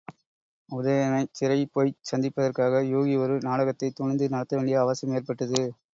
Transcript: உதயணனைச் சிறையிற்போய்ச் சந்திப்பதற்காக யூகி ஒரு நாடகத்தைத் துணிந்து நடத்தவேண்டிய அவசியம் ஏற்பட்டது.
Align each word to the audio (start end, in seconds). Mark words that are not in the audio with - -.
உதயணனைச் 0.69 1.35
சிறையிற்போய்ச் 1.39 2.09
சந்திப்பதற்காக 2.11 2.81
யூகி 2.87 3.15
ஒரு 3.17 3.37
நாடகத்தைத் 3.41 3.95
துணிந்து 3.95 4.27
நடத்தவேண்டிய 4.29 4.79
அவசியம் 4.79 5.15
ஏற்பட்டது. 5.15 5.61